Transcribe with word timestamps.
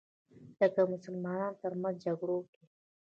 لکه 0.59 0.81
مسلمانانو 0.93 1.59
تر 1.63 1.73
منځ 1.81 1.95
جګړو 2.05 2.37
کې 2.51 2.63